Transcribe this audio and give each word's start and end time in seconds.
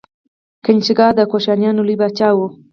کنیشکا 0.65 1.07
د 1.17 1.19
کوشانیانو 1.31 1.81
لوی 1.87 1.95
پاچا 2.01 2.29
و. 2.35 2.39